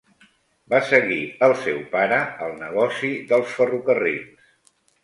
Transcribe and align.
Va 0.73 0.79
seguir 0.91 1.19
el 1.49 1.53
seu 1.65 1.77
pare 1.93 2.19
al 2.49 2.59
negoci 2.65 3.13
dels 3.35 3.57
ferrocarrils. 3.61 4.53